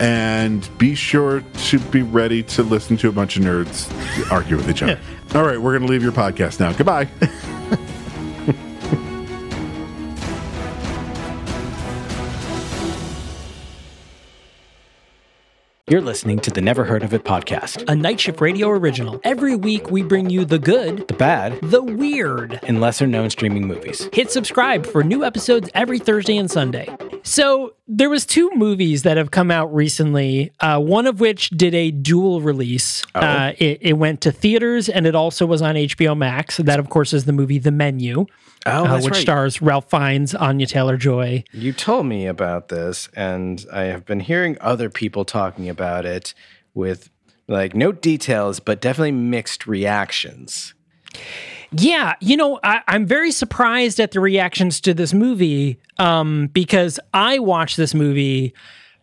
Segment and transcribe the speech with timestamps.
[0.00, 3.90] and be sure to be ready to listen to a bunch of nerds
[4.32, 4.98] argue with each other.
[5.34, 6.72] All right, we're going to leave your podcast now.
[6.72, 7.08] Goodbye.
[15.90, 17.84] You're listening to the Never Heard of It podcast.
[17.88, 19.20] a Night Shift Radio original.
[19.24, 22.60] Every week we bring you the good, The bad the weird.
[22.62, 24.08] and lesser known streaming movies.
[24.12, 26.88] Hit subscribe for new episodes every Thursday and Sunday.
[27.24, 30.52] So there was two movies that have come out recently.
[30.60, 33.02] Uh, one of which did a dual release.
[33.12, 36.58] Uh, it, it went to theaters and it also was on HBO Max.
[36.58, 38.26] That of course is the movie The Menu,
[38.66, 41.44] Oh, uh, which stars Ralph Fiennes, Anya Taylor Joy.
[41.52, 46.34] You told me about this, and I have been hearing other people talking about it
[46.74, 47.10] with
[47.48, 50.74] like no details, but definitely mixed reactions.
[51.72, 56.98] Yeah, you know, I, I'm very surprised at the reactions to this movie um, because
[57.14, 58.54] I watched this movie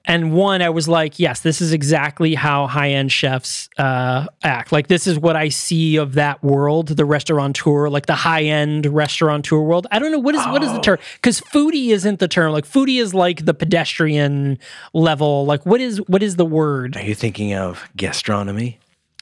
[0.08, 4.72] and one, I was like, yes, this is exactly how high end chefs uh, act.
[4.72, 8.86] Like, this is what I see of that world, the restaurateur, like the high end
[8.86, 9.86] restaurateur world.
[9.92, 12.54] I don't know what is what is the term because foodie isn't the term.
[12.54, 14.60] Like, foodie is like the pedestrian
[14.94, 15.46] level.
[15.46, 16.96] Like, what is what is the word?
[16.96, 18.80] Are you thinking of gastronomy?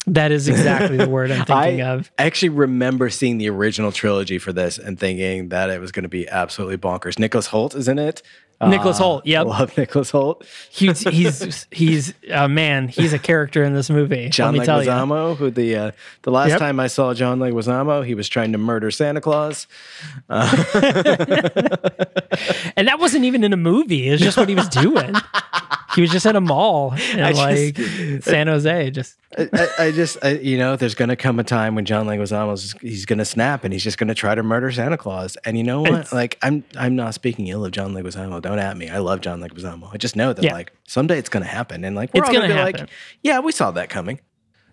[0.08, 2.12] That is exactly the word I'm thinking I of.
[2.20, 6.04] I actually remember seeing the original trilogy for this and thinking that it was going
[6.04, 7.18] to be absolutely bonkers.
[7.18, 8.22] Nicholas Hoult is in it.
[8.62, 9.46] Nicholas Uh, Hoult, yep.
[9.48, 10.44] love Nicholas Hoult.
[10.72, 12.88] He's he's he's uh, man.
[12.88, 14.30] He's a character in this movie.
[14.30, 14.90] John let me tell you.
[14.90, 16.60] Leguizamo, who the uh, the last Yep.
[16.60, 19.68] time I saw John Leguizamo, he was trying to murder Santa Claus.
[22.78, 24.08] And that wasn't even in a movie.
[24.10, 25.14] It was just what he was doing.
[25.96, 28.92] he was just at a mall in I like just- San Jose.
[28.92, 32.08] Just I, I, just, I, you know, there's going to come a time when John
[32.08, 35.36] Leguizamo's he's going to snap and he's just going to try to murder Santa Claus.
[35.46, 35.92] And you know what?
[35.92, 38.42] It's- like, I'm I'm not speaking ill of John Leguizamo.
[38.42, 38.90] Don't at me.
[38.90, 39.94] I love John Leguizamo.
[39.94, 40.54] I just know that Yeah.
[40.54, 41.84] like someday it's going to happen.
[41.84, 42.90] And like we're It's all gonna gonna, be like,
[43.24, 44.20] yeah, we saw that coming.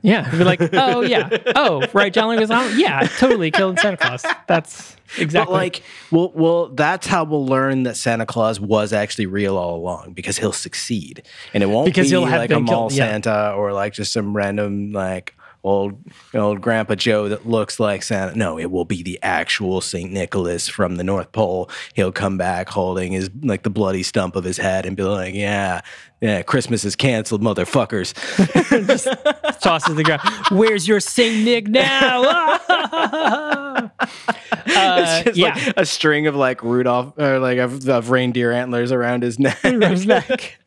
[0.03, 2.77] Yeah, He'd be like, oh yeah, oh right, John Leguizamo.
[2.77, 4.25] Yeah, totally killed Santa Claus.
[4.49, 9.27] That's exactly But like, well, well, that's how we'll learn that Santa Claus was actually
[9.27, 11.23] real all along because he'll succeed,
[11.55, 13.11] and it won't Because be he'll have like a mall killed, yeah.
[13.11, 15.99] Santa or like just some random like old
[16.34, 18.37] old Grandpa Joe that looks like Santa.
[18.37, 21.71] No, it will be the actual Saint Nicholas from the North Pole.
[21.95, 25.34] He'll come back holding his like the bloody stump of his head and be like,
[25.34, 25.81] "Yeah,
[26.21, 28.12] yeah, Christmas is canceled, motherfuckers."
[29.61, 30.22] tosses the ground.
[30.51, 32.22] Where's your Saint Nick now?
[32.69, 33.89] uh,
[35.22, 35.55] just yeah.
[35.55, 39.59] like a string of like Rudolph or like of, of reindeer antlers around his neck.
[39.65, 40.59] Rose neck.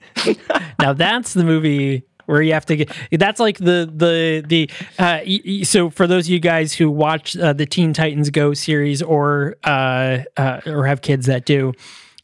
[0.80, 4.70] now that's the movie where you have to get that's like the the the
[5.00, 9.02] uh so for those of you guys who watch uh, the teen titans go series
[9.02, 11.74] or uh, uh or have kids that do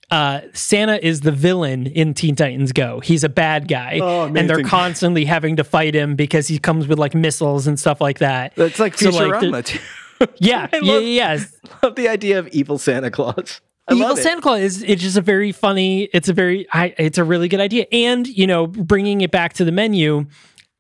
[0.10, 3.00] uh, Santa is the villain in Teen Titans Go.
[3.00, 6.86] He's a bad guy, Oh, and they're constantly having to fight him because he comes
[6.86, 8.54] with like missiles and stuff like that.
[8.58, 9.82] That's like So, like, Futurama.
[10.38, 11.40] Yeah, yeah, love- yeah.
[11.82, 13.62] love the idea of evil Santa Claus.
[13.88, 14.16] I Evil.
[14.16, 16.04] Santa Claus is it's just a very funny.
[16.14, 19.54] It's a very I, it's a really good idea, and you know, bringing it back
[19.54, 20.28] to the menu,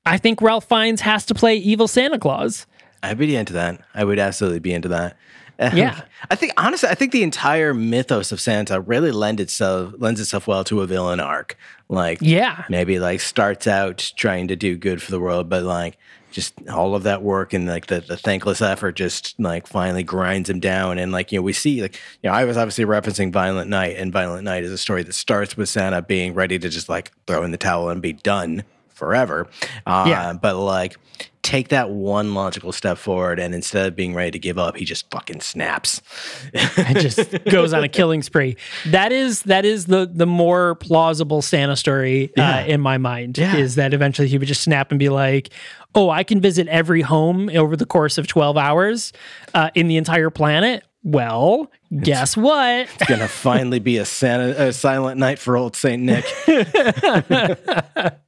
[0.06, 2.68] I think Ralph Fiennes has to play Evil Santa Claus.
[3.04, 3.82] I'd be into that.
[3.96, 5.18] I would absolutely be into that.
[5.58, 6.02] And Yeah.
[6.30, 10.48] I think honestly, I think the entire mythos of Santa really lend itself lends itself
[10.48, 11.58] well to a villain arc.
[11.90, 12.64] Like, Yeah.
[12.70, 15.98] maybe like starts out trying to do good for the world, but like
[16.32, 20.50] just all of that work and like the, the thankless effort just like finally grinds
[20.50, 20.98] him down.
[20.98, 23.98] And like, you know, we see like, you know, I was obviously referencing Violent Night,
[23.98, 27.12] and Violent Night is a story that starts with Santa being ready to just like
[27.28, 28.64] throw in the towel and be done
[29.02, 29.48] forever.
[29.88, 30.34] Uh, Yeah.
[30.34, 30.96] But like
[31.42, 34.86] take that one logical step forward, and instead of being ready to give up, he
[34.86, 36.00] just fucking snaps.
[36.78, 38.56] and just goes on a killing spree.
[38.86, 43.40] That is that is the the more plausible Santa story uh, in my mind.
[43.40, 43.56] Yeah.
[43.58, 45.50] Is that eventually he would just snap and be like,
[45.96, 49.12] "Oh, I can visit every home over the course of twelve hours
[49.56, 51.72] uh, in the entire planet." Well,
[52.04, 52.88] guess what?
[53.00, 56.24] It's gonna finally be a Santa, a silent night for old Saint Nick.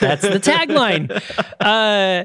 [0.00, 1.22] That's the tagline.
[1.60, 2.24] Uh,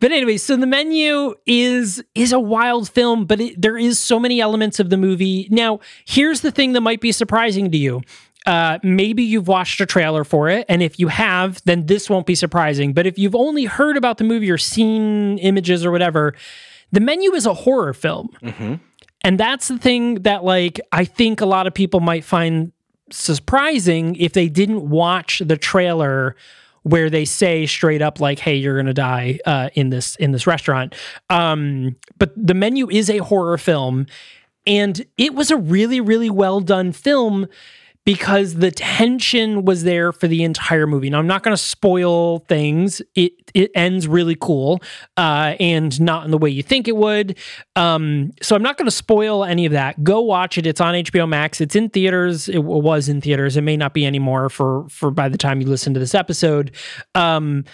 [0.00, 4.20] but anyway, so the menu is is a wild film, but it, there is so
[4.20, 5.48] many elements of the movie.
[5.50, 8.02] Now, here's the thing that might be surprising to you.
[8.44, 12.26] Uh, maybe you've watched a trailer for it, and if you have, then this won't
[12.26, 12.92] be surprising.
[12.92, 16.34] But if you've only heard about the movie or seen images or whatever,
[16.92, 18.28] the menu is a horror film,
[19.22, 22.72] and that's the thing that like I think a lot of people might find
[23.10, 26.36] surprising if they didn't watch the trailer
[26.84, 30.46] where they say straight up like hey you're gonna die uh, in this in this
[30.46, 30.94] restaurant.
[31.28, 34.06] Um, but the menu is a horror film
[34.66, 37.48] and it was a really really well done film
[38.04, 41.08] because the tension was there for the entire movie.
[41.08, 43.00] Now I'm not going to spoil things.
[43.14, 44.82] It it ends really cool,
[45.16, 47.38] uh, and not in the way you think it would.
[47.76, 50.02] Um, so I'm not going to spoil any of that.
[50.04, 50.66] Go watch it.
[50.66, 51.60] It's on HBO Max.
[51.60, 52.48] It's in theaters.
[52.48, 53.56] It was in theaters.
[53.56, 56.72] It may not be anymore for for by the time you listen to this episode.
[57.14, 57.64] Um,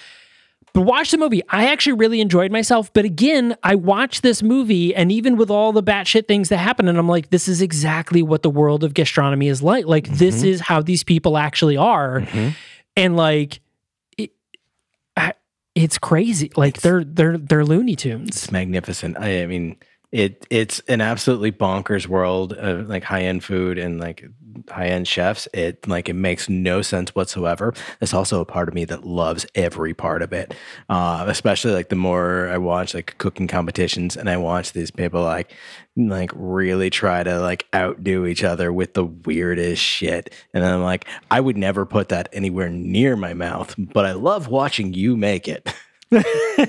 [0.73, 1.43] but watch the movie.
[1.49, 2.93] I actually really enjoyed myself.
[2.93, 6.89] But again, I watched this movie, and even with all the batshit things that happen,
[6.89, 9.87] and I'm like, this is exactly what the world of gastronomy is like.
[9.87, 10.47] Like, this mm-hmm.
[10.47, 12.51] is how these people actually are, mm-hmm.
[12.97, 13.61] and like,
[14.17, 14.33] it,
[15.17, 15.35] I,
[15.75, 16.53] it's crazy.
[16.57, 18.29] Like, they're they're they're Looney Tunes.
[18.29, 19.17] It's magnificent.
[19.19, 19.77] I, I mean,
[20.13, 24.25] it it's an absolutely bonkers world of like high end food and like
[24.69, 25.47] high end chefs.
[25.55, 27.75] It like it makes no sense whatsoever.
[27.99, 30.55] There's also a part of me that loves every part of it,
[30.89, 35.23] uh, especially like the more I watch like cooking competitions and I watch these people
[35.23, 35.53] like
[35.97, 40.35] like really try to like outdo each other with the weirdest shit.
[40.55, 44.49] And I'm like, I would never put that anywhere near my mouth, but I love
[44.49, 45.73] watching you make it.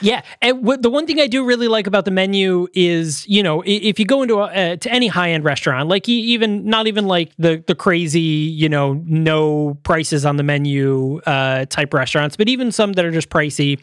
[0.00, 3.42] Yeah, and what, the one thing I do really like about the menu is, you
[3.42, 6.86] know, if you go into a, uh, to any high end restaurant, like even not
[6.86, 12.36] even like the the crazy, you know, no prices on the menu uh, type restaurants,
[12.36, 13.80] but even some that are just pricey,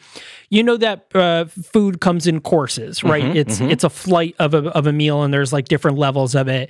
[0.50, 3.36] you know that uh, food comes in courses, right?
[3.36, 6.48] it's it's a flight of a of a meal, and there's like different levels of
[6.48, 6.70] it.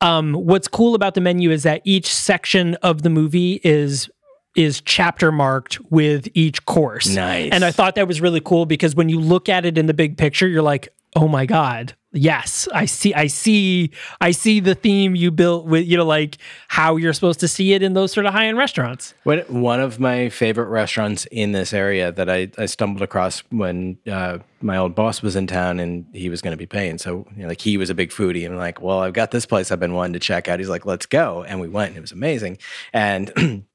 [0.00, 4.08] Um, what's cool about the menu is that each section of the movie is
[4.56, 7.08] is chapter marked with each course.
[7.08, 7.50] Nice.
[7.52, 9.94] And I thought that was really cool because when you look at it in the
[9.94, 14.74] big picture, you're like, "Oh my god, yes, I see, I see, I see the
[14.74, 16.38] theme you built with, you know, like
[16.68, 19.80] how you're supposed to see it in those sort of high end restaurants." What one
[19.80, 24.76] of my favorite restaurants in this area that I, I stumbled across when uh, my
[24.76, 26.98] old boss was in town and he was going to be paying.
[26.98, 29.30] So you know, like he was a big foodie and I'm like, well, I've got
[29.30, 30.58] this place I've been wanting to check out.
[30.58, 31.90] He's like, let's go, and we went.
[31.90, 32.58] and It was amazing.
[32.92, 33.64] And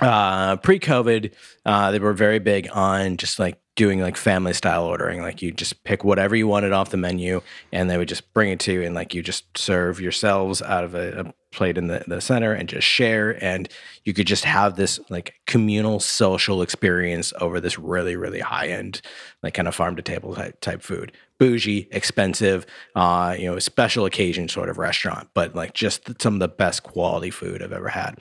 [0.00, 1.32] uh, pre-COVID,
[1.66, 5.22] uh, they were very big on just like doing like family style ordering.
[5.22, 7.40] Like you just pick whatever you wanted off the menu,
[7.72, 10.84] and they would just bring it to you, and like you just serve yourselves out
[10.84, 13.68] of a, a plate in the, the center and just share, and
[14.04, 19.00] you could just have this like communal social experience over this really really high end
[19.42, 21.12] like kind of farm to table type, type food.
[21.38, 26.40] Bougie expensive uh you know special occasion sort of restaurant but like just some of
[26.40, 28.16] the best quality food i've ever had.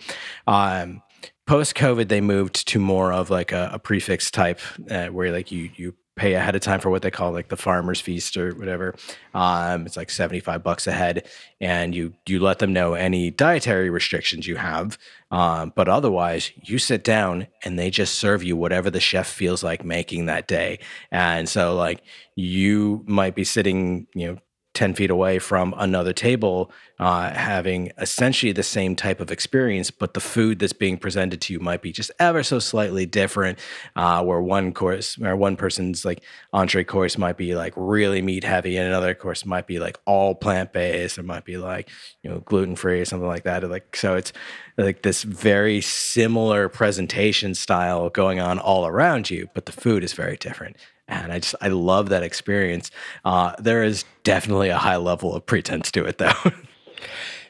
[0.48, 1.04] Um
[1.48, 4.60] post COVID, they moved to more of like a, a prix fixe type
[4.90, 7.58] uh, where like you you pay ahead of time for what they call like the
[7.58, 8.94] farmer's feast or whatever.
[9.34, 11.28] Um, it's like seventy five bucks a head,
[11.60, 14.98] and you you let them know any dietary restrictions you have.
[15.32, 19.64] Um, but otherwise, you sit down and they just serve you whatever the chef feels
[19.64, 20.80] like making that day.
[21.12, 22.04] And so like
[22.36, 24.38] you might be sitting, you know.
[24.74, 30.14] 10 feet away from another table, uh, having essentially the same type of experience, but
[30.14, 33.60] the food that's being presented to you might be just ever so slightly different.
[33.96, 36.24] Uh, where one course or one person's like
[36.54, 40.34] entree course might be like really meat heavy, and another course might be like all
[40.34, 41.90] plant based, or might be like,
[42.24, 43.70] you know, gluten free or something like that.
[43.70, 44.32] Like, so it's
[44.78, 50.14] like this very similar presentation style going on all around you, but the food is
[50.14, 50.78] very different
[51.12, 52.90] and I just I love that experience.
[53.26, 56.52] Uh, there is definitely a high level of pretense to it, though.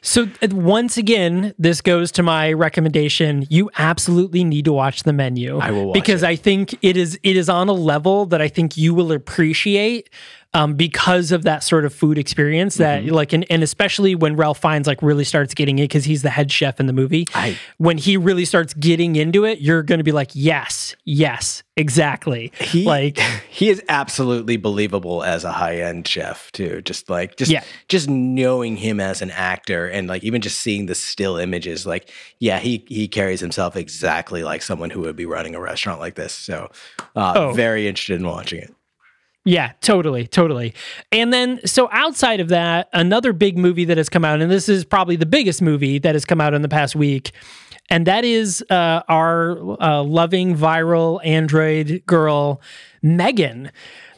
[0.04, 3.46] So uh, once again, this goes to my recommendation.
[3.48, 5.58] You absolutely need to watch the menu.
[5.58, 6.28] I will watch because it.
[6.28, 10.10] I think it is it is on a level that I think you will appreciate.
[10.54, 13.14] Um, because of that sort of food experience that Mm-hmm.
[13.14, 16.30] like and, and especially when Ralph Fiennes like really starts getting it because he's the
[16.30, 17.26] head chef in the movie.
[17.34, 21.62] I- when he really starts getting into it, you're going to be like, yes, yes,
[21.76, 22.52] exactly.
[22.60, 23.18] He like
[23.50, 26.82] he is absolutely believable as a high end chef too.
[26.82, 27.64] Just like just Yeah.
[27.88, 32.10] just knowing him as an actor and like even just seeing the still images, like
[32.40, 36.14] yeah, he he carries himself exactly like someone who would be running a restaurant like
[36.14, 36.32] this.
[36.34, 36.70] So
[37.16, 37.52] uh, Oh.
[37.52, 38.74] very interested in watching it.
[39.44, 40.72] Yeah, totally, totally.
[41.10, 44.68] And then, so outside of that, another big movie that has come out, and this
[44.68, 47.32] is probably the biggest movie that has come out in the past week,
[47.90, 52.60] and that is uh, our uh, loving viral android girl,
[53.02, 53.72] Megan.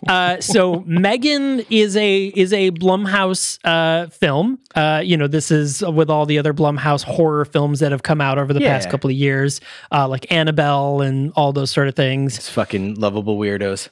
[0.06, 4.58] Uh, so Megan is a is a Blumhouse uh, film.
[4.74, 8.20] Uh, you know, this is with all the other Blumhouse horror films that have come
[8.20, 11.96] out over the past couple of years, uh, like Annabelle and all those sort of
[11.96, 12.36] things.
[12.36, 13.88] It's fucking lovable weirdos.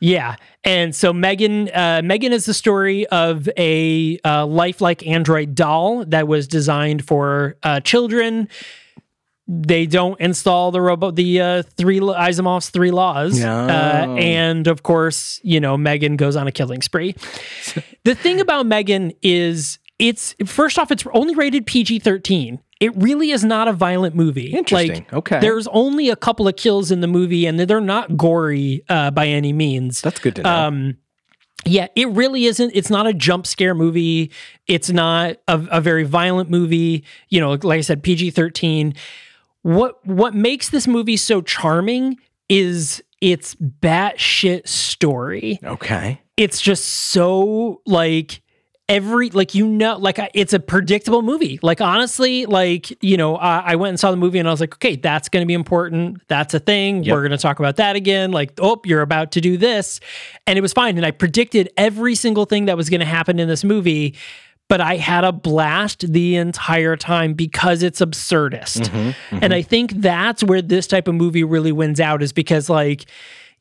[0.00, 6.04] Yeah, and so Megan, uh, Megan is the story of a uh, lifelike android doll
[6.06, 8.48] that was designed for uh, children.
[9.48, 13.66] They don't install the robot, the uh, three Asimov's three laws, No.
[13.68, 17.14] uh, and of course, you know Megan goes on a killing spree.
[18.04, 22.58] the thing about Megan is, it's first off, it's only rated PG thirteen.
[22.78, 24.52] It really is not a violent movie.
[24.52, 25.04] Interesting.
[25.04, 25.40] Like, Okay.
[25.40, 29.28] There's only a couple of kills in the movie, and they're not gory uh, by
[29.28, 30.02] any means.
[30.02, 30.50] That's good to know.
[30.50, 30.96] Um,
[31.64, 32.72] yeah, it really isn't.
[32.74, 34.30] It's not a jump scare movie.
[34.66, 37.02] It's not a, a very violent movie.
[37.28, 38.94] You know, like I said, PG thirteen.
[39.62, 42.18] What what makes this movie so charming
[42.48, 45.58] is its batshit story.
[45.64, 46.20] okay.
[46.36, 48.42] It's just so like
[48.88, 51.58] every like you know like it's a predictable movie.
[51.62, 54.60] Like honestly like you know I, I went and saw the movie and i was
[54.60, 56.22] like okay that's going to be important.
[56.28, 57.02] That's a thing.
[57.02, 57.12] Yep.
[57.12, 58.30] we're going to talk about that again.
[58.30, 60.00] Like oh you're about to do this.
[60.46, 60.96] And it was fine.
[60.96, 64.14] And i predicted every single thing that was going to happen in this movie
[64.68, 68.82] but i had a blast the entire time because it's absurdist.
[68.88, 68.96] Mm-hmm,
[69.30, 69.52] and mm-hmm.
[69.52, 73.06] i think that's where this type of movie really wins out is because like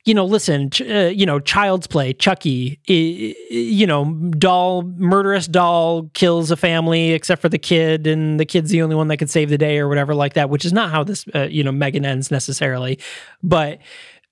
[0.05, 6.09] you know, listen, ch- uh, you know, Child's Play, Chucky, you know, doll, murderous doll
[6.13, 9.31] kills a family except for the kid, and the kid's the only one that could
[9.31, 11.71] save the day or whatever like that, which is not how this, uh, you know,
[11.71, 12.99] Megan ends necessarily.
[13.41, 13.79] But,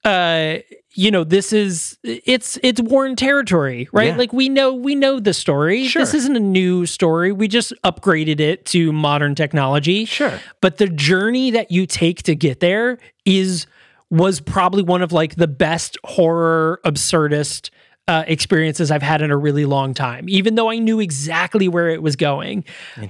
[0.03, 0.58] uh,
[0.96, 4.10] you know, this is it's it's Warren territory, right?
[4.10, 4.18] Yeah.
[4.18, 5.86] Like we know we know the story.
[5.86, 6.03] Sure.
[6.03, 7.32] This isn't a new story.
[7.32, 10.06] We just upgraded it to modern technology.
[10.06, 10.39] Sure.
[10.62, 13.65] But the journey that you take to get there is
[14.13, 17.72] was probably one of like the best horror absurdist
[18.08, 20.29] uh, experiences I've had in a really long time.
[20.29, 22.63] Even though I knew exactly where it was going,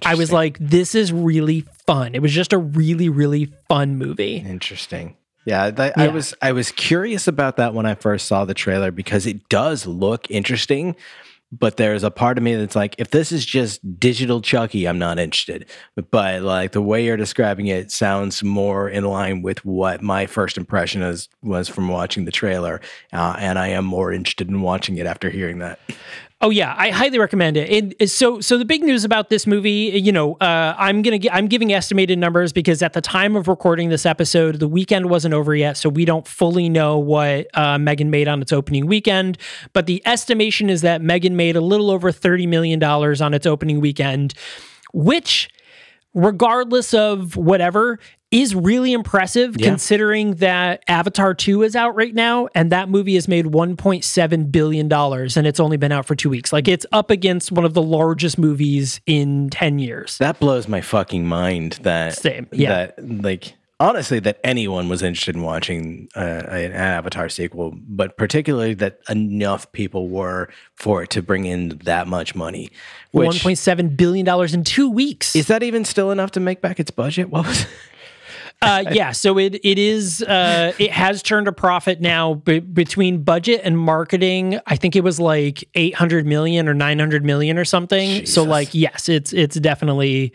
[0.05, 4.37] I was like, "This is really fun." It was just a really, really fun movie.
[4.37, 5.17] Interesting.
[5.45, 8.91] Yeah, th- I was I was curious about that when I first saw the trailer
[8.91, 10.95] because it does look interesting,
[11.59, 14.99] but there's a part of me that's like, if this is just digital Chucky, I'm
[14.99, 15.69] not interested.
[16.11, 20.57] But, like the way you're describing it sounds more in line with what my first
[20.57, 22.81] impression is was from watching the trailer,
[23.11, 25.79] uh, and I am more interested in watching it after hearing that.
[26.45, 27.95] Oh yeah, I highly recommend it.
[28.01, 31.31] it- So, so the big news about this movie, you know, uh, I'm gonna gi-
[31.31, 35.33] I'm giving estimated numbers because at the time of recording this episode, the weekend wasn't
[35.33, 39.37] over yet, so we don't fully know what uh, Megan made on its opening weekend.
[39.71, 43.45] But the estimation is that Megan made a little over thirty million dollars on its
[43.45, 44.33] opening weekend,
[44.91, 45.47] which
[46.13, 47.99] regardless of whatever,
[48.31, 49.67] is really impressive Yeah.
[49.69, 54.87] considering that Avatar 2 is out right now and that movie has made 1.7 billion
[54.87, 56.51] dollars and it's only been out for 2 weeks.
[56.51, 60.17] Like it's up against one of the largest movies in 10 years.
[60.17, 61.79] That blows my fucking mind.
[61.83, 62.69] That Same, yeah.
[62.95, 68.73] That like honestly, that anyone was interested in watching uh, an Avatar sequel, but particularly
[68.75, 72.69] that enough people were for it to bring in that much money.
[73.13, 75.35] Which 1.7 billion dollars in 2 weeks.
[75.35, 77.29] is that even still enough to make back its budget?
[77.29, 77.65] What was?
[78.61, 83.23] uh, yeah, so it it is uh, it has turned a profit now be- between
[83.23, 84.59] budget and marketing.
[84.65, 88.25] I think it was like 800 million or 900 million or something.
[88.25, 90.33] So like yes, it's it's definitely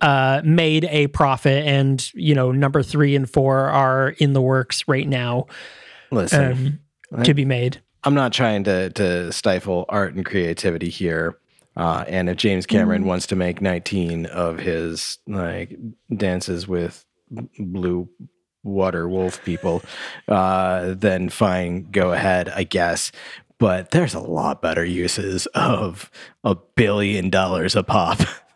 [0.00, 4.88] uh, made a profit and you know number 3 and 4 are in the works
[4.88, 5.46] right now
[6.10, 6.80] Listen,
[7.12, 7.82] um, to be made.
[8.02, 11.36] I'm not trying to to stifle art and creativity here.
[11.76, 15.76] Uh, and if James Cameron wants to make 19 of his like
[16.14, 17.04] dances with
[17.58, 18.08] blue
[18.62, 19.82] water wolf people,
[20.28, 23.12] uh, then fine, go ahead, I guess.
[23.58, 26.10] But there's a lot better uses of
[26.44, 28.18] a billion dollars a pop.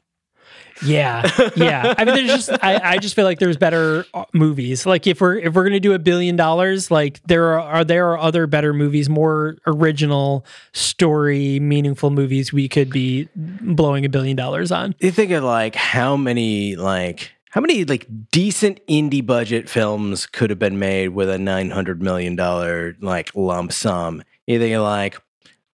[0.82, 1.94] Yeah, yeah.
[1.96, 4.86] I mean, there's just I, I just feel like there's better uh, movies.
[4.86, 8.10] Like if we're if we're gonna do a billion dollars, like there are, are there
[8.10, 14.36] are other better movies, more original story, meaningful movies we could be blowing a billion
[14.36, 14.94] dollars on.
[14.98, 20.50] You think of like how many like how many like decent indie budget films could
[20.50, 24.24] have been made with a nine hundred million dollar like lump sum?
[24.46, 25.20] You think of like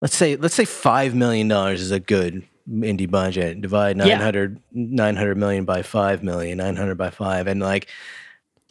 [0.03, 3.61] let's say let's say five million dollars is a good indie budget.
[3.61, 4.17] Divide Yeah.
[4.19, 7.89] 900, 900 million by five million, 900 by five, and like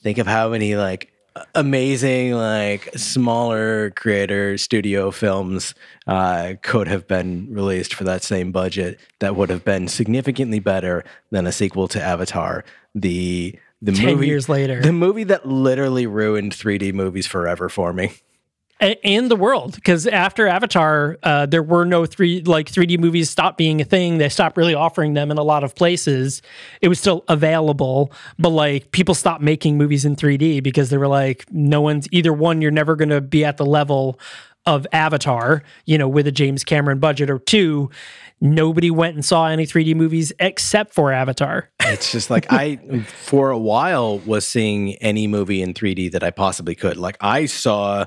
[0.02, 1.12] think of how many like
[1.56, 5.74] amazing like smaller creator studio films
[6.08, 11.04] uh, could have been released for that same budget that would have been significantly better
[11.32, 12.66] than a sequel to Avatar.
[12.96, 14.82] The the 10 movie years later.
[14.82, 18.12] the movie that literally ruined 3D movies forever for me.
[18.80, 23.58] And the world because after avatar uh, there were no three like 3d movies stopped
[23.58, 24.18] being a thing.
[24.20, 26.42] They stopped really offering them in a lot of places.
[26.82, 31.08] It was still available but like people stopped making movies in 3d because they were
[31.08, 34.20] like no one's either one you're never going to be at the level
[34.66, 37.90] of avatar you know with a james cameron budget or two
[38.42, 41.70] nobody went and saw any 3d movies except for avatar.
[41.82, 46.32] It's just like I, for a while, was seeing any movie in 3D that I
[46.32, 46.98] possibly could.
[46.98, 48.06] Like I saw,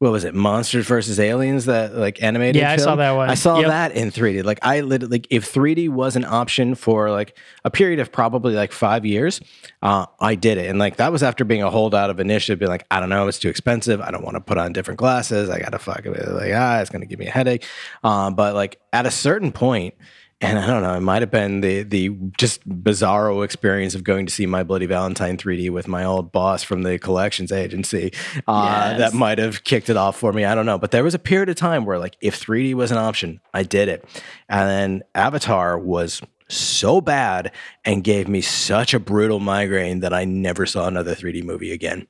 [0.00, 2.56] what was it, Monsters versus Aliens, that like animated.
[2.62, 3.28] Yeah, I saw that one.
[3.28, 3.68] I saw Yep.
[3.68, 4.44] that in 3D.
[4.44, 8.54] Like I literally, like if 3D was an option for like a period of probably
[8.54, 9.40] like five years,
[9.82, 10.70] uh, I did it.
[10.70, 13.26] And like that was after being a holdout of initiative, being like, I don't know,
[13.26, 14.00] it's too expensive.
[14.00, 15.50] I don't want to put on different glasses.
[15.50, 16.28] I gotta fuck it.
[16.28, 17.64] Like ah, it's gonna give me a headache.
[18.04, 19.94] Um, but like at a certain point
[20.40, 24.26] and I don't know, it might have been the the just bizarro experience of going
[24.26, 28.12] to see My Bloody Valentine 3D with my old boss from the collections agency.
[28.46, 28.98] Uh, Yes.
[28.98, 30.44] That might have kicked it off for me.
[30.44, 32.90] I don't know, but there was a period of time where like if 3D was
[32.90, 34.04] an option, I did it,
[34.48, 37.52] and then Avatar was so bad
[37.84, 42.06] and gave me such a brutal migraine that I never saw another 3D movie again.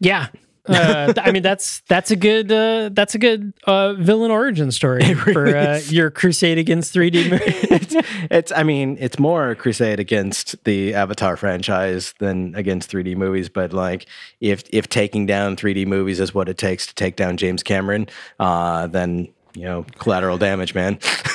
[0.00, 0.28] Yeah.
[0.66, 5.14] Uh, I mean that's that's a good uh, that's a good uh, villain origin story
[5.14, 7.64] for uh, your crusade against 3D movies.
[7.70, 7.94] it's,
[8.30, 13.48] it's I mean, it's more a crusade against the Avatar franchise than against 3D movies.
[13.48, 14.06] But like,
[14.40, 18.08] if if taking down 3D movies is what it takes to take down James Cameron,
[18.38, 20.98] uh, then you know, collateral damage, man.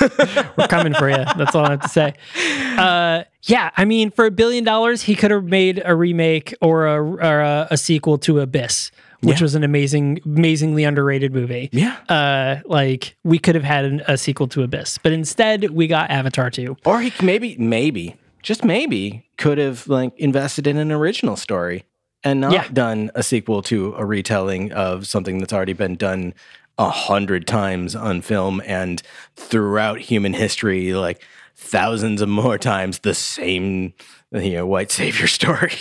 [0.56, 1.24] We're coming for you.
[1.36, 2.14] That's all I have to say.
[2.78, 6.86] Uh, yeah, I mean, for a billion dollars, he could have made a remake or
[6.86, 8.90] a or a, a sequel to Abyss,
[9.22, 9.44] which Yeah.
[9.44, 11.68] was an amazing, amazingly underrated movie.
[11.72, 11.96] yeah.
[12.08, 16.10] Uh, like we could have had an, a sequel to Abyss, but instead we got
[16.10, 16.76] Avatar two.
[16.84, 21.84] Or he maybe, maybe, just maybe, could have like invested in an original story
[22.24, 22.66] and not Yeah.
[22.72, 26.34] done a sequel to a retelling of something that's already been done
[26.78, 29.02] a hundred times on film and
[29.34, 31.22] throughout human history, like
[31.56, 33.94] thousands of more times, the same,
[34.32, 35.72] you know, white savior story.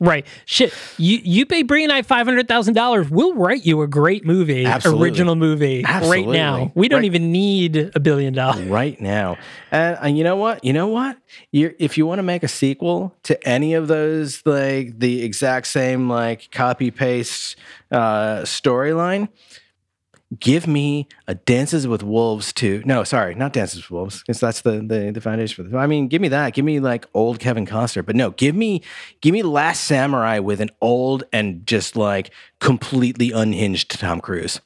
[0.00, 0.26] Right.
[0.46, 0.72] Shit.
[0.96, 3.10] You you pay Bri and I five hundred thousand dollars.
[3.10, 5.04] We'll write you a great movie, Absolutely.
[5.08, 6.26] original movie, Absolutely.
[6.26, 6.72] right now.
[6.74, 7.04] We don't Right.
[7.04, 8.64] even need a billion dollars.
[8.66, 9.36] right now.
[9.70, 10.64] And, and you know what?
[10.64, 11.18] You know what?
[11.52, 15.66] You're, if you want to make a sequel to any of those, like the exact
[15.66, 17.56] same like copy paste
[17.92, 19.28] uh, storyline,
[20.38, 22.82] give me a Dances with Wolves two.
[22.84, 25.76] No, sorry, not Dances with Wolves, because that's the, the the foundation for the.
[25.76, 26.54] I mean, give me that.
[26.54, 28.82] Give me like old Kevin Costner, but no, give me
[29.20, 34.60] give me Last Samurai with an old and just like completely unhinged Tom Cruise.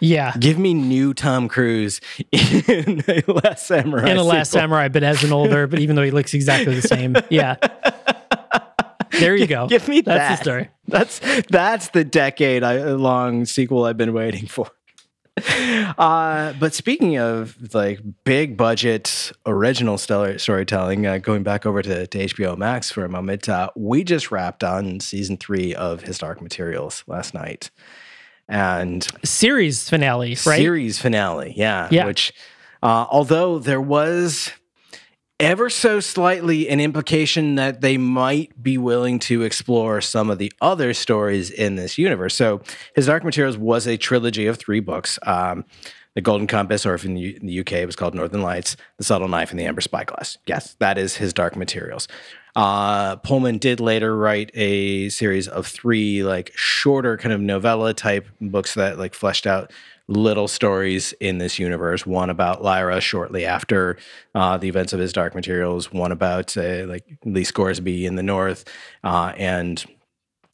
[0.00, 0.34] Yeah.
[0.38, 2.00] Give me new Tom Cruise
[2.32, 4.10] in the Last Samurai.
[4.10, 4.62] In a Last sequel.
[4.62, 7.16] Samurai, but as an older, but even though he looks exactly the same.
[7.30, 7.56] Yeah.
[9.20, 9.68] There you go.
[9.68, 10.36] Give me That's that.
[10.38, 10.70] the story.
[10.88, 14.66] That's that's the decade long sequel I've been waiting for.
[15.98, 22.06] Uh, but speaking of like big budget original stellar storytelling, uh, going back over to,
[22.06, 26.18] to HBO Max for a moment, uh, we just wrapped on season three of His
[26.18, 27.70] Dark Materials last night,
[28.48, 30.38] and Series finale, right?
[30.38, 31.52] series finale.
[31.56, 31.88] Yeah.
[31.90, 32.06] Yeah.
[32.06, 32.32] Which,
[32.82, 34.50] uh, although there was
[35.40, 40.52] ever so slightly an implication that they might be willing to explore some of the
[40.60, 42.34] other stories in this universe.
[42.34, 42.62] So,
[42.94, 45.18] His Dark Materials was a trilogy of three books.
[45.24, 45.64] Um,
[46.14, 49.26] the Golden Compass, or if in the, UK it was called Northern Lights, The Subtle
[49.26, 50.38] Knife, and The Amber Spyglass.
[50.46, 52.06] Yes, that is his Dark Materials.
[52.54, 58.28] Uh, Pullman did later write a series of three like shorter kind of novella type
[58.40, 59.72] books that like fleshed out
[60.06, 62.04] little stories in this universe.
[62.06, 63.96] One about Lyra shortly after
[64.34, 65.92] uh, the events of his Dark Materials.
[65.92, 68.64] One about uh, like Lee Scoresby in the North,
[69.02, 69.84] uh, and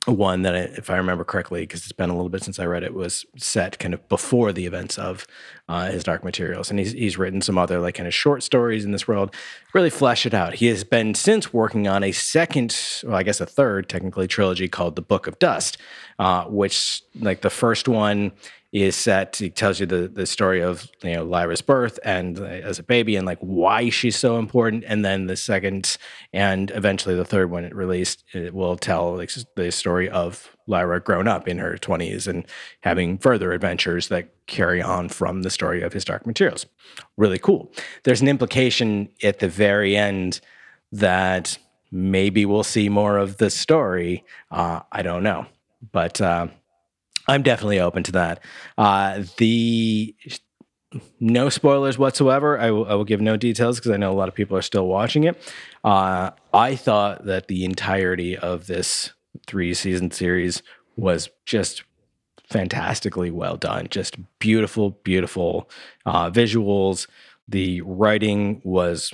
[0.07, 2.83] one that, if I remember correctly, because it's been a little bit since I read
[2.83, 5.27] it, was set kind of before the events of
[5.69, 8.85] uh, his Dark Materials, and he's he's written some other like kind of short stories
[8.85, 9.35] in this world,
[9.75, 10.55] really flesh it out.
[10.55, 14.69] He has been since working on a second, well, I guess a third technically trilogy
[14.69, 15.77] called the Book of Dust,
[16.19, 18.33] uh, which like the first one
[18.73, 19.37] is set.
[19.37, 22.85] He tells you the the story of you know Lyra's birth and uh, as a
[22.85, 24.85] baby and like why she's so important.
[24.87, 25.97] And then the second
[26.33, 31.01] and eventually the third one it released, it will tell like the story of Lyra
[31.01, 32.47] grown up in her twenties and
[32.83, 36.67] having further adventures that carry on from the story of his Dark Materials.
[37.17, 37.73] Really cool.
[38.05, 40.41] There's an implication at the very end
[40.93, 41.59] that
[41.91, 44.25] maybe we'll see more of the story.
[44.53, 45.47] Uh, I don't know,
[45.91, 46.21] but.
[46.21, 46.49] Uh,
[47.29, 48.43] I'm definitely open to that.
[48.77, 50.15] Uh, the
[51.21, 52.59] no spoilers whatsoever.
[52.59, 54.87] I will, will give no details because I know a lot of people are still
[54.87, 55.41] watching it.
[55.85, 59.13] Uh, I thought that the entirety of this
[59.47, 60.63] three season series
[60.97, 61.85] was just
[62.49, 63.87] fantastically well done.
[63.91, 65.71] Just beautiful, beautiful
[66.05, 67.07] uh, visuals.
[67.49, 69.13] The writing was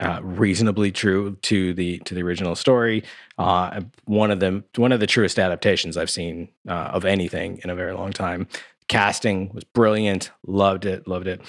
[0.00, 3.04] uh, reasonably true to the to the original story.
[3.38, 7.70] Uh, one of them, one of the truest adaptations I've seen uh, of anything in
[7.70, 8.48] a very long time.
[8.88, 10.30] Casting was brilliant.
[10.46, 11.06] Loved it.
[11.06, 11.40] Loved it.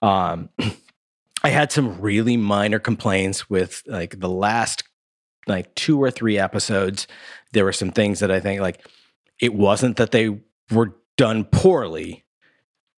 [0.00, 0.48] Um,
[1.44, 4.84] I had some really minor complaints with like the last
[5.46, 7.06] like two or three episodes.
[7.52, 8.86] There were some things that I think like
[9.40, 12.24] it wasn't that they were done poorly,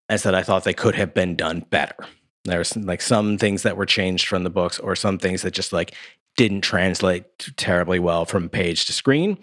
[0.09, 1.97] as that I thought they could have been done better.
[2.45, 5.73] There's like some things that were changed from the books, or some things that just
[5.73, 5.95] like
[6.37, 7.25] didn't translate
[7.57, 9.37] terribly well from page to screen,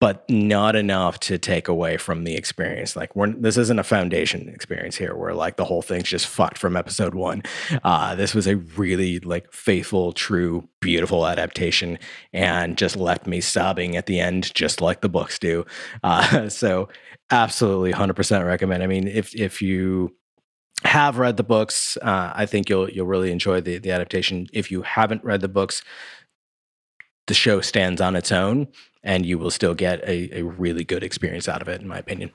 [0.00, 2.94] but not enough to take away from the experience.
[2.94, 6.58] Like we're this isn't a foundation experience here, where like the whole thing's just fucked
[6.58, 7.42] from episode one.
[7.82, 11.98] Uh, this was a really like faithful, true, beautiful adaptation,
[12.32, 15.64] and just left me sobbing at the end, just like the books do.
[16.04, 16.88] Uh, so
[17.30, 18.82] absolutely, hundred percent recommend.
[18.82, 20.14] I mean, if if you
[20.84, 24.48] have read the books, uh, I think you'll you'll really enjoy the the adaptation.
[24.52, 25.82] If you haven't read the books,
[27.26, 28.68] the show stands on its own,
[29.02, 31.98] and you will still get a, a really good experience out of it, in my
[31.98, 32.30] opinion.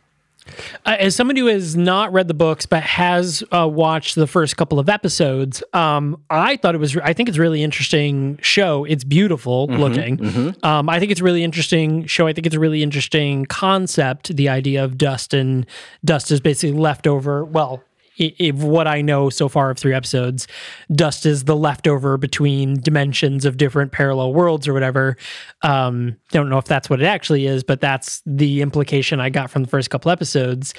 [0.86, 4.58] Uh, as somebody who has not read the books but has uh, watched the first
[4.58, 6.98] couple of episodes, um, I thought it was.
[6.98, 8.84] I think it's a really interesting show.
[8.84, 10.18] It's beautiful mm-hmm, looking.
[10.18, 10.66] Mm-hmm.
[10.66, 12.28] Um, I think it's a really interesting show.
[12.28, 14.36] I think it's a really interesting concept.
[14.36, 15.66] The idea of dust and
[16.04, 17.46] dust is basically leftover.
[17.46, 17.82] Well,
[18.18, 20.48] if what I know so far of three episodes,
[20.92, 25.18] dust is the leftover between dimensions of different parallel worlds or whatever.
[25.62, 29.50] Um, don't know if that's what it actually is, but that's the implication I got
[29.50, 30.74] from the first couple episodes.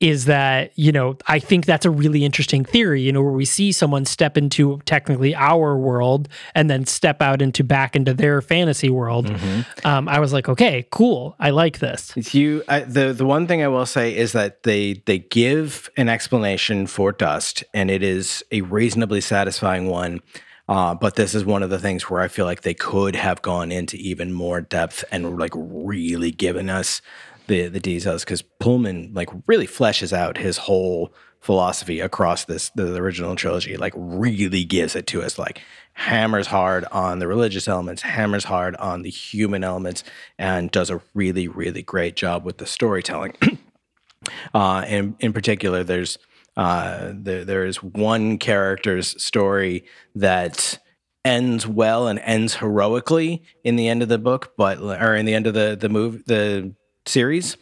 [0.00, 3.02] Is that you know I think that's a really interesting theory.
[3.02, 7.42] You know where we see someone step into technically our world and then step out
[7.42, 9.26] into back into their fantasy world.
[9.26, 9.86] Mm-hmm.
[9.86, 11.36] Um, I was like, okay, cool.
[11.38, 12.12] I like this.
[12.34, 16.08] You I, the the one thing I will say is that they they give an
[16.08, 20.20] explanation for Dust, and it is a reasonably satisfying one.
[20.68, 23.42] Uh, but this is one of the things where I feel like they could have
[23.42, 27.02] gone into even more depth and like really given us
[27.48, 32.94] the the details because Pullman like really fleshes out his whole philosophy across this the
[32.96, 33.76] original trilogy.
[33.76, 35.38] Like really gives it to us.
[35.38, 35.60] Like
[35.94, 40.04] hammers hard on the religious elements, hammers hard on the human elements,
[40.38, 43.36] and does a really really great job with the storytelling.
[44.54, 46.16] uh, and in particular, there's
[46.56, 49.84] uh, there, there is one character's story
[50.14, 50.78] that
[51.24, 55.34] ends well and ends heroically in the end of the book, but or in the
[55.34, 56.74] end of the the move the
[57.06, 57.56] series,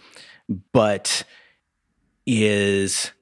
[0.73, 1.25] but
[2.27, 3.13] is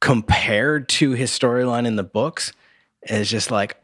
[0.00, 2.52] compared to his storyline in the books
[3.02, 3.81] is just like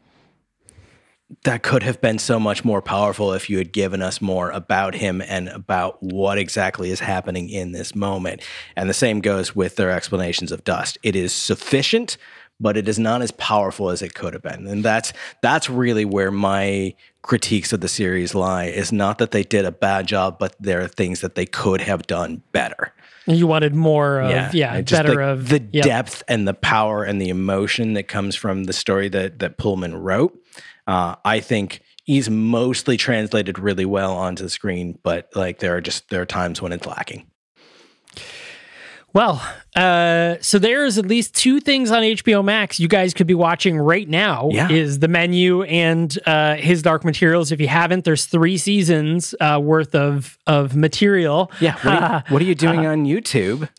[1.43, 4.95] that could have been so much more powerful if you had given us more about
[4.95, 8.41] him and about what exactly is happening in this moment.
[8.75, 10.97] And the same goes with their explanations of dust.
[11.03, 12.17] It is sufficient,
[12.59, 14.65] but it is not as powerful as it could have been.
[14.65, 19.43] And that's that's really where my critiques of the series lie is not that they
[19.43, 22.93] did a bad job, but there are things that they could have done better.
[23.27, 25.85] You wanted more of yeah, yeah better the, of the yep.
[25.85, 29.95] depth and the power and the emotion that comes from the story that that Pullman
[29.95, 30.35] wrote
[30.89, 35.81] uh, I think he's mostly translated really well onto the screen, but like there are
[35.81, 37.27] just there are times when it's lacking.
[39.13, 39.41] Well,
[39.75, 43.77] uh, so there's at least two things on HBO Max you guys could be watching
[43.77, 44.49] right now.
[44.51, 44.69] Yeah.
[44.69, 47.51] Is the menu and uh, his Dark Materials.
[47.51, 51.51] If you haven't, there's three seasons uh, worth of of material.
[51.59, 51.75] Yeah.
[51.83, 53.69] What are you, what are you doing on YouTube?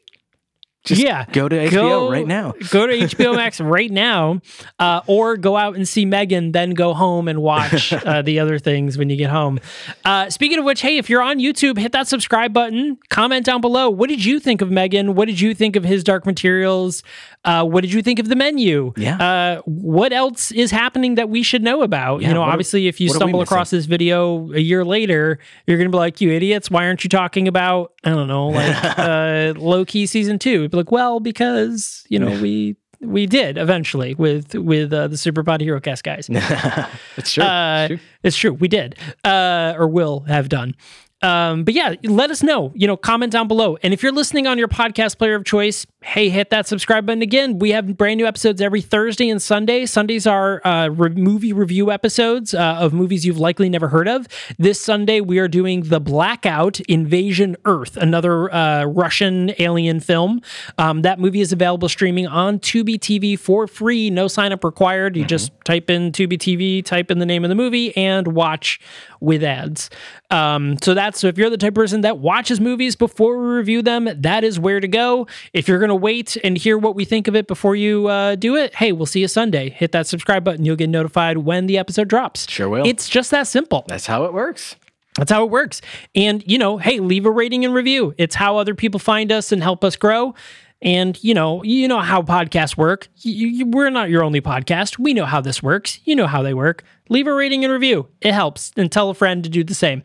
[0.90, 2.52] Just yeah, go to HBO right now.
[2.70, 4.40] Go to HBO Max right now,
[4.80, 8.58] uh, or go out and see Megan, then go home and watch uh, the other
[8.58, 9.60] things when you get home.
[10.04, 12.98] Uh, speaking of which, hey, if you're on YouTube, hit that subscribe button.
[13.08, 13.88] Comment down below.
[13.88, 15.14] What did you think of Megan?
[15.14, 17.04] What did you think of his Dark Materials?
[17.44, 18.92] Uh, what did you think of the menu?
[18.96, 19.16] Yeah.
[19.16, 22.20] Uh, what else is happening that we should know about?
[22.20, 24.52] Yeah, you know, what are- obviously, if you what are we stumble across this video
[24.52, 27.92] a year later, you're going to be like, you idiots, why aren't you talking about,
[28.04, 30.62] I don't know, like uh, Loki season two?
[30.62, 32.76] You'd be like, well, because, you know, we.
[33.02, 36.28] We did eventually with with uh, the Super Pod Hero Cast guys.
[37.16, 37.42] it's true.
[37.42, 37.98] Uh, it's true.
[38.22, 38.52] It's true.
[38.52, 40.74] We did, uh, or will have done.
[41.22, 42.72] Um, but yeah, let us know.
[42.74, 43.76] You know, comment down below.
[43.82, 47.20] And if you're listening on your podcast player of choice, hey, hit that subscribe button
[47.20, 47.58] again.
[47.58, 49.84] We have brand new episodes every Thursday and Sunday.
[49.84, 54.26] Sundays are uh, re- movie review episodes uh, of movies you've likely never heard of.
[54.58, 60.40] This Sunday, we are doing The Blackout Invasion Earth, another uh, Russian alien film.
[60.78, 64.08] Um, that movie is available streaming on Tubi TV for free.
[64.08, 65.16] No sign up required.
[65.16, 68.80] You just type in Tubi TV, type in the name of the movie, and watch
[69.20, 69.90] with ads.
[70.30, 73.46] Um, so that's so if you're the type of person that watches movies before we
[73.54, 75.26] review them, that is where to go.
[75.52, 78.56] If you're gonna wait and hear what we think of it before you uh, do
[78.56, 79.70] it, hey, we'll see you Sunday.
[79.70, 80.64] Hit that subscribe button.
[80.64, 82.50] You'll get notified when the episode drops.
[82.50, 82.86] Sure will.
[82.86, 83.84] It's just that simple.
[83.88, 84.76] That's how it works.
[85.16, 85.82] That's how it works.
[86.14, 88.14] And, you know, hey, leave a rating and review.
[88.16, 90.34] It's how other people find us and help us grow.
[90.82, 93.08] And, you know, you know how podcasts work.
[93.16, 94.98] You, you, we're not your only podcast.
[94.98, 96.00] We know how this works.
[96.04, 96.84] You know how they work.
[97.10, 98.08] Leave a rating and review.
[98.22, 98.72] It helps.
[98.76, 100.02] And tell a friend to do the same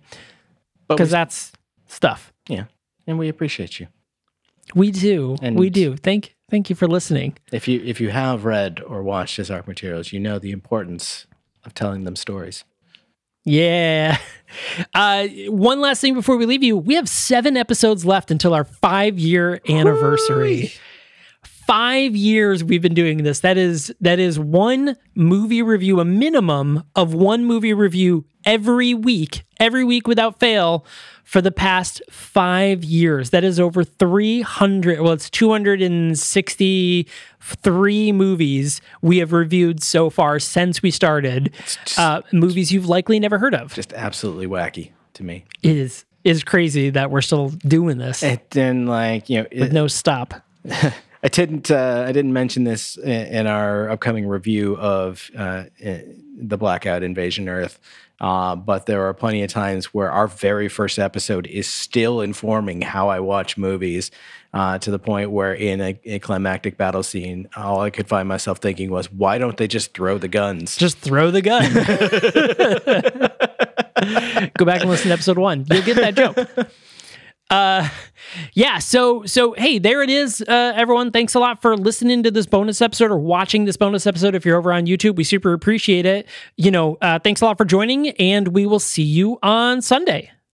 [0.89, 1.53] because that's
[1.87, 2.33] stuff.
[2.49, 2.65] yeah,
[3.07, 3.87] and we appreciate you.
[4.73, 5.37] We do.
[5.41, 5.95] And- we do.
[5.95, 7.37] Thank thank you for listening.
[7.51, 11.27] If you if you have read or watched his Dark Materials, you know the importance
[11.63, 12.65] of telling them stories.
[13.45, 14.17] Yeah.
[14.93, 16.77] Uh, one last thing before we leave you.
[16.77, 20.71] We have seven episodes left until our five year anniversary.
[21.65, 23.39] Five years we've been doing this.
[23.39, 29.43] That is that is one movie review, a minimum of one movie review every week,
[29.59, 30.85] every week without fail
[31.23, 33.31] for the past five years.
[33.31, 40.91] That is over 300, well, it's 263 movies we have reviewed so far since we
[40.91, 41.51] started.
[41.65, 43.73] just- Uh, movies you've likely never heard of.
[43.73, 45.45] Just absolutely wacky to me.
[45.63, 49.73] It is is crazy that we're still doing this And then like you know, with
[49.73, 50.35] no stop.
[51.25, 56.55] I didn't uh, I didn't mention this in, in our upcoming review of uh, the
[56.55, 57.79] Blackout Invasion Earth.
[58.21, 62.83] Uh, but there are plenty of times where our very first episode is still informing
[62.83, 64.11] how I watch movies
[64.53, 68.29] uh, to the point where in a, a climactic battle scene, all I could find
[68.29, 70.77] myself thinking was, why don't they just throw the guns?
[70.77, 71.73] Just throw the gun.
[74.57, 75.65] Go back and listen to episode one.
[75.71, 76.37] You'll get that joke.
[77.49, 77.87] Uh,
[78.53, 78.79] yeah.
[78.79, 81.11] So, so hey, there it is, uh, everyone.
[81.11, 84.35] Thanks a lot for listening to this bonus episode or watching this bonus episode.
[84.35, 86.27] If you're over on YouTube, we super appreciate it.
[86.57, 90.31] You know, uh, thanks a lot for joining, and we will see you on Sunday.